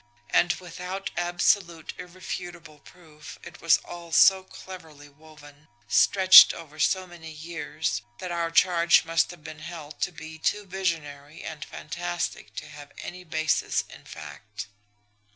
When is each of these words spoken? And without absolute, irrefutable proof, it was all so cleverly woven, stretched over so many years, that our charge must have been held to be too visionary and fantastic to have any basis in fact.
And 0.31 0.53
without 0.53 1.11
absolute, 1.15 1.93
irrefutable 1.95 2.79
proof, 2.79 3.37
it 3.43 3.61
was 3.61 3.77
all 3.85 4.11
so 4.11 4.41
cleverly 4.43 5.09
woven, 5.09 5.67
stretched 5.87 6.55
over 6.55 6.79
so 6.79 7.05
many 7.05 7.29
years, 7.29 8.01
that 8.17 8.31
our 8.31 8.49
charge 8.49 9.05
must 9.05 9.29
have 9.29 9.43
been 9.43 9.59
held 9.59 10.01
to 10.01 10.11
be 10.11 10.39
too 10.39 10.65
visionary 10.65 11.43
and 11.43 11.63
fantastic 11.63 12.55
to 12.55 12.67
have 12.67 12.91
any 13.03 13.23
basis 13.23 13.83
in 13.93 14.05
fact. 14.05 14.65